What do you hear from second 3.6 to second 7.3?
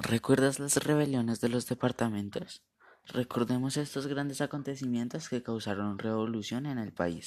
estos grandes acontecimientos que causaron revolución en el país.